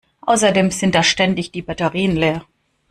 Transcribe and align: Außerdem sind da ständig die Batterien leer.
Außerdem 0.21 0.71
sind 0.71 0.95
da 0.95 1.03
ständig 1.03 1.51
die 1.51 1.61
Batterien 1.61 2.15
leer. 2.15 2.43